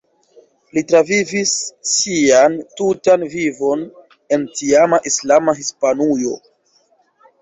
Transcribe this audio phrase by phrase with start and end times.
[0.75, 1.51] Li travivis
[1.89, 3.85] sian tutan vivon
[4.37, 6.35] en tiama islama Hispanujo.